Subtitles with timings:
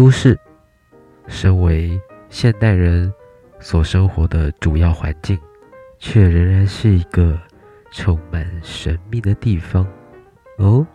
[0.00, 0.34] 都市，
[1.26, 2.00] 身为
[2.30, 3.12] 现代人
[3.58, 5.38] 所生活的主要环境，
[5.98, 7.38] 却仍然是一个
[7.92, 9.86] 充满神秘的地方。
[10.56, 10.86] 哦，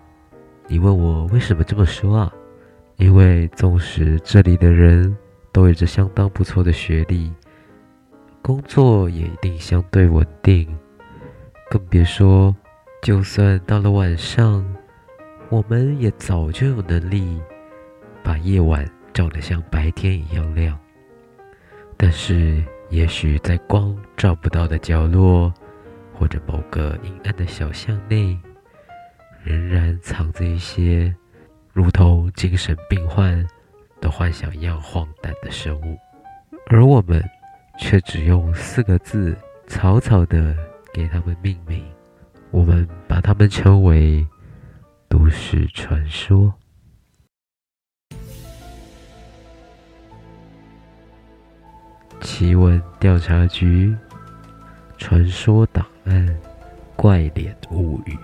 [0.68, 2.33] 你问我为什么这么说啊？
[2.96, 5.15] 因为纵使这里的人
[5.51, 7.31] 都有着相当不错的学历，
[8.41, 10.75] 工作也一定相对稳定，
[11.69, 12.55] 更别说，
[13.03, 14.65] 就算到了晚上，
[15.49, 17.39] 我们也早就有能力
[18.23, 18.83] 把夜晚
[19.16, 20.78] 照得像白天一样亮。
[21.97, 25.51] 但是，也许在光照不到的角落，
[26.14, 28.38] 或者某个阴暗的小巷内，
[29.43, 31.11] 仍然藏着一些。
[31.74, 33.45] 如同精神病患
[34.00, 35.97] 的幻想一样荒诞的生物，
[36.67, 37.22] 而我们
[37.77, 40.55] 却只用四个字草草地
[40.94, 41.83] 给他们命名，
[42.50, 44.25] 我们把他们称为
[45.09, 46.53] 都市传说。
[52.25, 53.95] 奇闻调查局，
[54.97, 56.41] 传说档案，
[56.95, 58.17] 怪脸物语。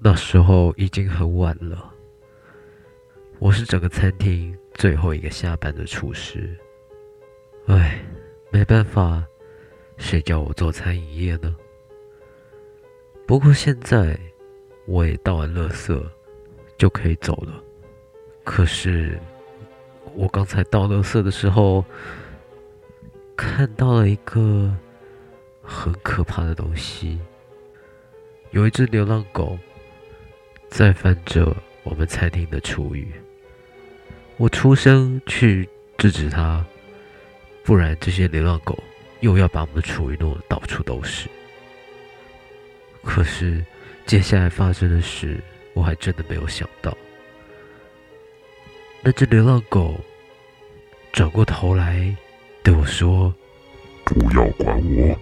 [0.00, 1.92] 那时候已经很晚了，
[3.38, 6.58] 我是整个餐厅最后一个下班的厨师。
[7.66, 8.00] 唉，
[8.50, 9.22] 没办法，
[9.98, 11.54] 谁叫我做餐饮业呢？
[13.28, 14.18] 不过现在
[14.86, 16.02] 我也倒完垃圾，
[16.78, 17.62] 就可以走了。
[18.42, 19.20] 可是
[20.14, 21.84] 我刚才倒垃圾的时候，
[23.36, 24.74] 看到了一个
[25.60, 27.18] 很可怕的东西，
[28.52, 29.58] 有一只流浪狗。
[30.70, 33.12] 在翻着我们餐厅的厨余，
[34.38, 35.68] 我出声去
[35.98, 36.64] 制止他，
[37.62, 38.78] 不然这些流浪狗
[39.20, 41.28] 又要把我们的厨余弄得到处都是。
[43.18, 43.64] 可是
[44.06, 45.42] 接下来发生的事，
[45.74, 46.96] 我还真的没有想到。
[49.02, 49.98] 那只流浪狗
[51.10, 52.14] 转过头来
[52.62, 53.34] 对我说
[54.06, 55.18] ：“不要管我。”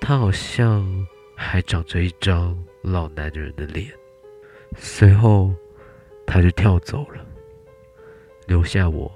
[0.00, 1.04] 他好像。
[1.36, 3.92] 还长着一张老男人的脸，
[4.76, 5.52] 随后
[6.24, 7.26] 他就跳走了，
[8.46, 9.12] 留下我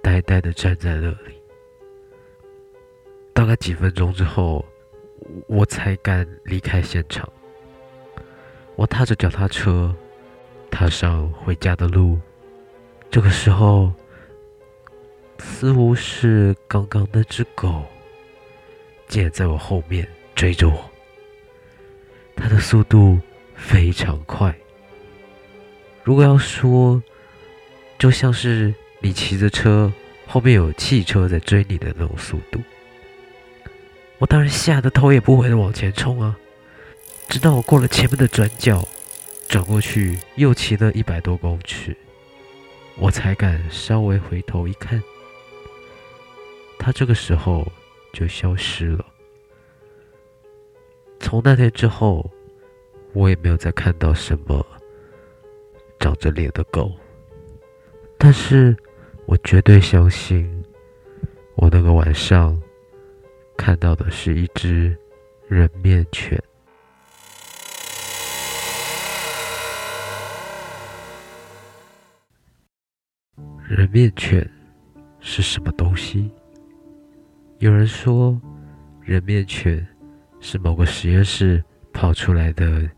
[0.00, 1.41] 呆呆的站在那里。
[3.32, 4.64] 大概几分钟之后，
[5.46, 7.28] 我才敢离开现场。
[8.76, 9.94] 我踏着脚踏车，
[10.70, 12.18] 踏上回家的路。
[13.10, 13.92] 这个时候，
[15.38, 17.84] 似乎是刚刚那只狗，
[19.08, 20.90] 竟然在我后面追着我。
[22.34, 23.20] 它的速度
[23.54, 24.54] 非常快，
[26.02, 27.02] 如果要说，
[27.98, 29.92] 就像是你骑着车，
[30.26, 32.60] 后面有汽车在追你的那种速度。
[34.22, 36.38] 我当然吓得头也不回的往前冲啊！
[37.28, 38.86] 直到我过了前面的转角，
[39.48, 41.96] 转过去又骑了一百多公尺，
[42.98, 45.02] 我才敢稍微回头一看，
[46.78, 47.66] 它这个时候
[48.12, 49.04] 就消失了。
[51.18, 52.30] 从那天之后，
[53.14, 54.64] 我也没有再看到什么
[55.98, 56.92] 长着脸的狗。
[58.16, 58.76] 但是
[59.26, 60.64] 我绝对相信，
[61.56, 62.56] 我那个晚上
[63.56, 64.96] 看到的是一只
[65.48, 66.42] 人面犬。
[73.68, 74.48] 人面犬
[75.20, 76.30] 是什么东西？
[77.58, 78.40] 有人说，
[79.02, 79.86] 人面犬。
[80.44, 82.90] 是某个实验室跑出来的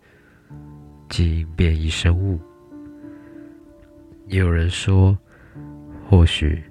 [1.11, 2.41] 基因变异生物。
[4.29, 5.17] 也有人说，
[6.09, 6.65] 或许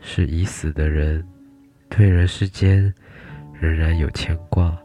[0.00, 1.26] 是已死的人
[1.88, 2.92] 对人世间
[3.62, 4.76] 仍然有牵挂，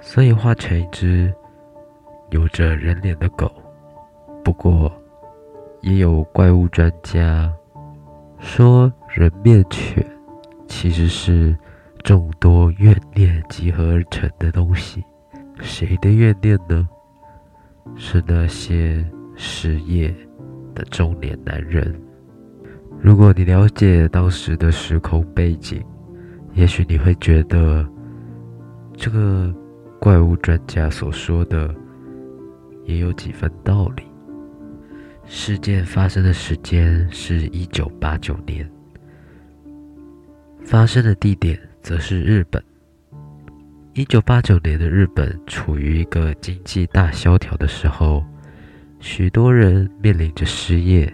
[0.00, 1.34] 所以化成一只
[2.30, 3.50] 有着人脸的狗。
[4.44, 4.92] 不过，
[5.80, 7.52] 也有怪物专家
[8.38, 10.06] 说，人面犬
[10.68, 11.56] 其实是。
[12.04, 15.04] 众多怨念集合而成的东西，
[15.60, 16.88] 谁的怨念呢？
[17.96, 19.04] 是那些
[19.34, 20.14] 失业
[20.74, 22.00] 的中年男人。
[22.98, 25.84] 如果你了解当时的时空背景，
[26.54, 27.86] 也许你会觉得
[28.96, 29.54] 这个
[30.00, 31.74] 怪物专家所说的
[32.84, 34.02] 也有几分道理。
[35.24, 38.68] 事件发生的时间是一九八九年，
[40.64, 41.58] 发生的地点。
[41.80, 42.62] 则是日本。
[43.94, 48.22] 一九八九年的日本处于一个经济大萧条的时候，
[49.00, 51.10] 许多人面临着失业。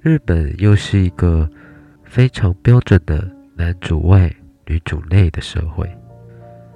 [0.00, 1.48] 日本又是一个
[2.02, 4.32] 非常标准的男主外
[4.68, 5.90] 女主内的社会，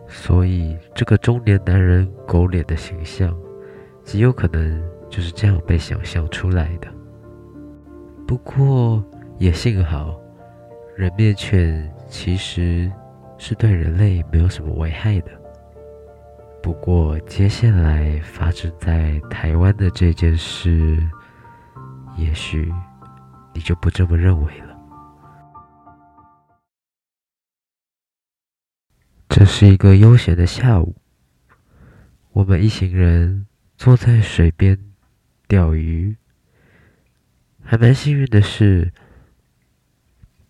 [0.09, 3.33] 所以这个中年男人狗脸的形象，
[4.03, 6.89] 极有可能就是这样被想象出来的。
[8.27, 9.01] 不过
[9.39, 10.21] 也幸好，
[10.97, 12.91] 人面犬其实
[13.39, 15.31] 是对人类没有什么危害的。
[16.61, 20.99] 不过接下来发生在台湾的这件事，
[22.17, 22.73] 也许
[23.55, 24.72] 你就不这么认为了。
[29.43, 30.95] 这是一个悠闲的下午，
[32.31, 33.45] 我们一行人
[33.77, 34.79] 坐在水边
[35.49, 36.17] 钓鱼。
[37.61, 38.93] 还蛮幸运的是，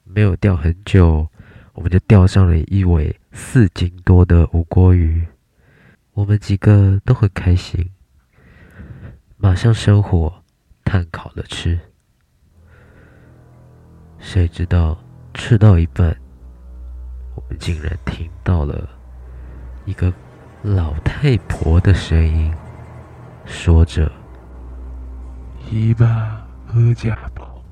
[0.04, 1.26] 没有钓很久，
[1.72, 5.26] 我们就钓上了一尾四斤多的无锅鱼。
[6.12, 7.92] 我们几个都很开心，
[9.38, 10.44] 马上生火
[10.84, 11.80] 炭烤了吃。
[14.18, 15.02] 谁知道
[15.32, 16.14] 吃到一半，
[17.34, 18.88] 我们竟然听到了
[19.84, 20.12] 一个
[20.62, 22.54] 老太婆的声音，
[23.46, 24.10] 说着
[25.70, 27.62] ：“一把喝家宝，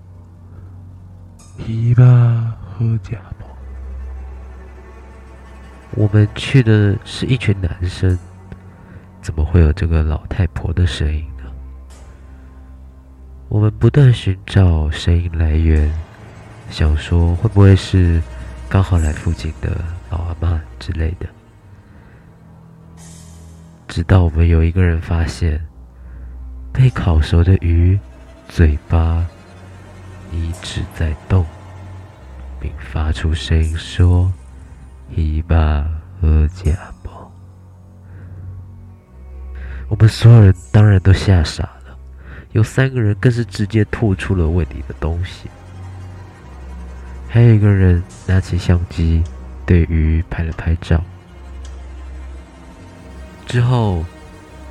[1.66, 2.02] 一把
[2.64, 3.46] 喝家宝。”
[5.94, 8.18] 我们去的是一群男生，
[9.20, 11.44] 怎么会有这个老太婆的声音呢？
[13.48, 15.92] 我们不断寻找声音来源，
[16.70, 18.22] 想说会不会是……
[18.70, 21.26] 刚好来附近的老阿妈之类的，
[23.88, 25.60] 直到我们有一个人发现，
[26.72, 27.98] 被烤熟的鱼
[28.48, 29.26] 嘴巴
[30.30, 31.44] 一直在动，
[32.60, 34.32] 并发出声音说
[35.10, 35.84] ：“一把
[36.20, 36.72] 喝家
[37.02, 37.28] 宝。”
[39.90, 41.98] 我们所有人当然都吓傻了，
[42.52, 45.50] 有三个人更是直接吐出了胃里的东西。
[47.32, 49.22] 还有一个人拿起相机，
[49.64, 51.00] 对鱼拍了拍照。
[53.46, 54.04] 之后，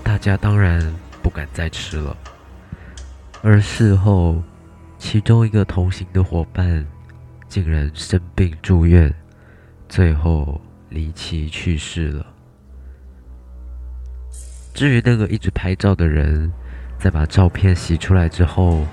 [0.03, 2.17] 大家当然不敢再吃了。
[3.41, 4.43] 而事后，
[4.97, 6.85] 其中一个同行的伙伴
[7.47, 9.13] 竟然生病住院，
[9.87, 10.59] 最后
[10.89, 12.25] 离奇去世了。
[14.73, 16.51] 至于那个一直拍照的人，
[16.99, 18.85] 在把照片洗出来之后，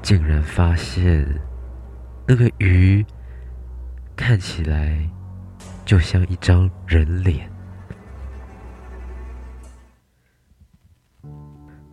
[0.00, 1.28] 竟然发现。
[2.30, 3.04] 那个鱼
[4.14, 4.96] 看起来
[5.84, 7.50] 就像一张人脸。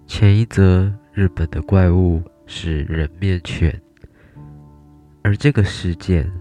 [0.06, 3.82] 前一则日本的怪物是人面犬，
[5.24, 6.32] 而这个事件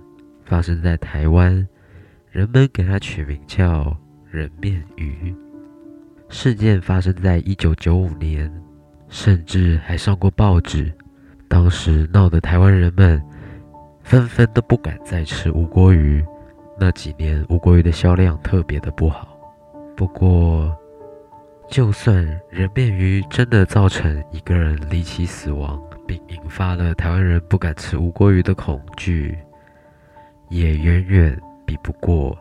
[0.44, 1.66] 发生在台湾，
[2.30, 3.96] 人们给它取名叫
[4.30, 5.34] 人面鱼。
[6.28, 8.52] 事件发生在一九九五年，
[9.08, 10.92] 甚至还上过报纸，
[11.48, 13.25] 当时闹得台湾人们。
[14.06, 16.24] 纷纷都不敢再吃吴锅鱼，
[16.78, 19.36] 那几年吴锅鱼的销量特别的不好。
[19.96, 20.72] 不过，
[21.68, 29.36] 就算人面鱼真的造成一个人离奇死亡，并引发了台湾人不敢吃吴锅鱼的恐惧，
[30.50, 31.36] 也远远
[31.66, 32.38] 比不过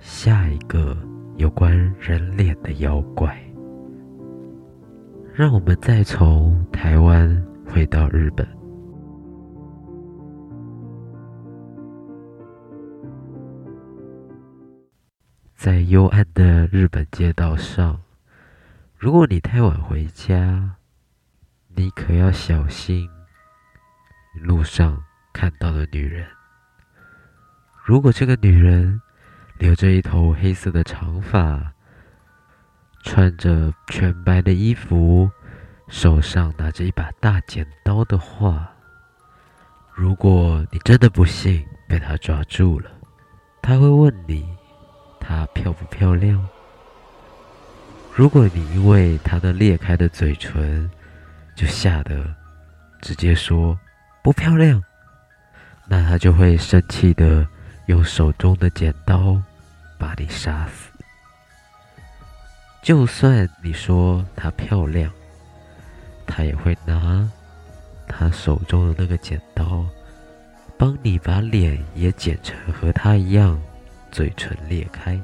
[0.00, 0.96] 下一个
[1.36, 3.38] 有关人脸的妖怪。
[5.32, 8.44] 让我们再从台湾回到日本。
[15.64, 17.98] 在幽暗的日本街道上，
[18.98, 20.74] 如果你太晚回家，
[21.74, 23.08] 你可要小心
[24.34, 25.02] 路上
[25.32, 26.26] 看到的女人。
[27.82, 29.00] 如果这个女人
[29.58, 31.72] 留着一头黑色的长发，
[33.02, 35.30] 穿着全白的衣服，
[35.88, 38.70] 手上拿着一把大剪刀的话，
[39.94, 42.90] 如果你真的不幸被她抓住了，
[43.62, 44.53] 她会问你。
[45.26, 46.46] 她漂不漂亮？
[48.12, 50.88] 如果你因为她的裂开的嘴唇
[51.56, 52.24] 就吓得
[53.00, 53.78] 直接说
[54.22, 54.82] 不漂亮，
[55.86, 57.46] 那她就会生气的
[57.86, 59.40] 用手中的剪刀
[59.98, 60.90] 把你杀死。
[62.82, 65.10] 就算你说她漂亮，
[66.26, 67.28] 她也会拿
[68.06, 69.86] 她手中的那个剪刀
[70.78, 73.58] 帮你把脸也剪成和她一样。
[74.14, 75.20] 嘴唇裂开，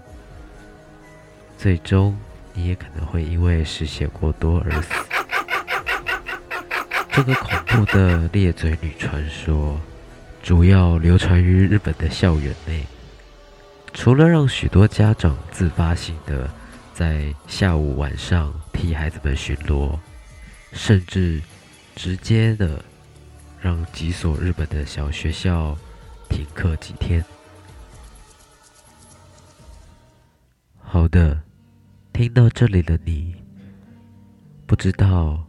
[1.57, 2.19] 最终
[2.53, 4.93] 你也可能会因为失血过多而死。
[7.13, 9.81] 这个恐怖的裂嘴女传说，
[10.43, 12.85] 主要流传于日本的校园内。
[13.93, 16.51] 除了让许多家长自发性的
[16.93, 19.97] 在下午晚上替孩子们巡逻，
[20.73, 21.41] 甚至
[21.95, 22.85] 直接的
[23.61, 25.79] 让几所日本的小学校
[26.29, 27.25] 停课几天。
[30.93, 31.41] 好的，
[32.13, 33.33] 听到这里的你，
[34.67, 35.41] 不知道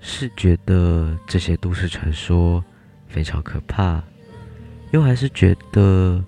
[0.00, 2.62] 是觉得这些都市传说
[3.08, 4.04] 非常可怕，
[4.90, 6.22] 又还是觉得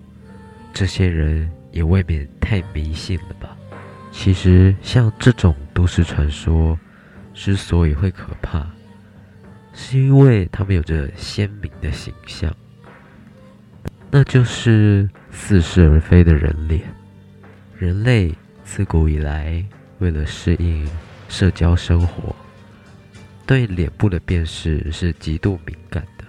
[0.73, 3.55] 这些人也未免太迷信了吧？
[4.11, 6.79] 其实，像这种都市传说
[7.35, 8.67] 之所以会可怕，
[9.75, 12.51] 是因为他们有着鲜明的形象，
[14.11, 16.81] 那就是似是而非的人脸。
[17.79, 19.65] 人类自古以来，
[20.01, 20.85] 为了适应
[21.29, 22.35] 社交生活，
[23.47, 26.25] 对脸部的辨识是极度敏感的。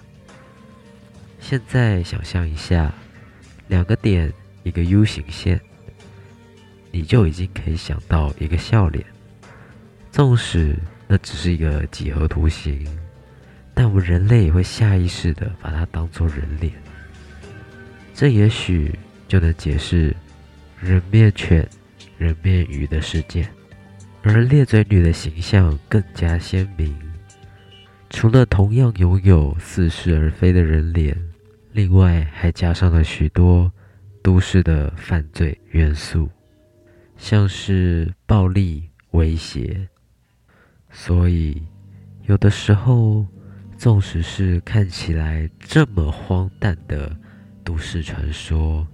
[1.40, 2.94] 现在想象一下，
[3.68, 5.60] 两个点，一个 U 型线。
[6.92, 9.04] 你就已经可以想到一个笑脸，
[10.12, 10.78] 纵使
[11.08, 12.88] 那只是一个几何图形，
[13.74, 16.72] 但我们人类也会下意识的把它当作人脸。
[18.14, 18.94] 这也许
[19.28, 20.16] 就能解释
[20.82, 21.68] 人面犬、
[22.18, 23.48] 人面鱼的世界。
[24.22, 26.94] 而裂嘴女的形象更加鲜明，
[28.10, 31.18] 除了同样拥有似是而非的人脸，
[31.72, 33.72] 另外还加上了许多
[34.22, 36.30] 都市的犯罪元素。
[37.16, 39.88] 像是暴力威胁，
[40.90, 41.62] 所以
[42.26, 43.26] 有的时候，
[43.78, 47.16] 纵使是看起来这么荒诞的
[47.64, 48.86] 都市传说，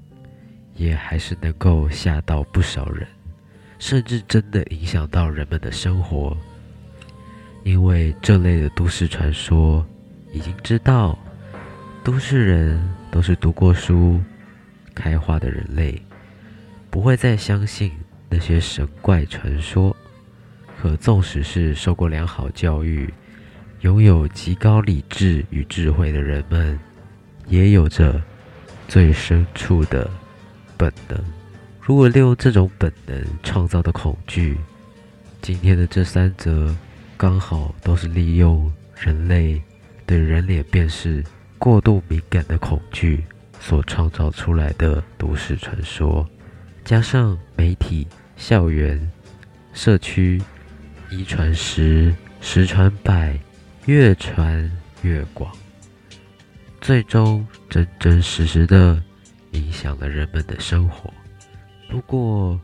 [0.76, 3.08] 也还是能够吓到不少人，
[3.80, 6.36] 甚至真的影响到人们的生活。
[7.64, 9.86] 因为这类的都市传说，
[10.32, 11.18] 已经知道
[12.04, 12.80] 都市人
[13.10, 14.22] 都是读过书、
[14.94, 16.00] 开化的人类，
[16.90, 17.92] 不会再相信。
[18.28, 19.96] 那些神怪传说，
[20.82, 23.12] 可纵使是受过良好教育、
[23.82, 26.78] 拥有极高理智与智慧的人们，
[27.48, 28.22] 也有着
[28.88, 30.10] 最深处的
[30.78, 31.18] 本能。
[31.82, 34.58] 如果利用这种本能创造的恐惧，
[35.42, 36.76] 今天的这三则
[37.16, 39.62] 刚好都是利用人类
[40.06, 41.24] 对人脸辨识
[41.60, 43.24] 过度敏感的恐惧
[43.60, 46.28] 所创造出来的都市传说。
[46.84, 49.12] 加上媒体、校园、
[49.74, 50.42] 社区，
[51.10, 53.40] 一传十，十传百，
[53.86, 54.72] 越传
[55.04, 55.52] 越广，
[56.82, 59.02] 最终真真实实的
[59.56, 61.14] 影响了人们的生活。
[61.90, 62.60] 不过，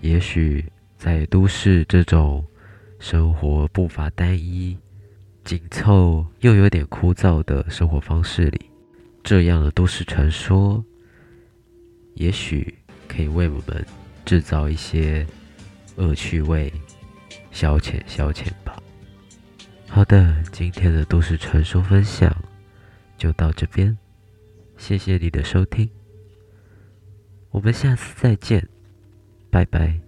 [0.00, 0.64] 也许
[0.98, 2.44] 在都市这种
[2.98, 4.76] 生活步伐单一、
[5.44, 8.70] 紧凑又有点枯燥的生活方式里，
[9.22, 10.84] 这样的都市传说，
[12.14, 12.74] 也许。
[13.06, 13.86] 可以为我们
[14.24, 15.24] 制造一些
[15.96, 16.72] 恶趣味，
[17.52, 18.82] 消遣消遣吧。
[19.86, 22.34] 好的，今天的都市传说分享
[23.16, 23.96] 就到这边，
[24.78, 25.88] 谢谢你的收听，
[27.54, 28.68] 我们下次再见，
[29.48, 30.03] 拜拜。